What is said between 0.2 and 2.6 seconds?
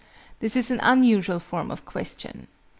This is an unusual form of question.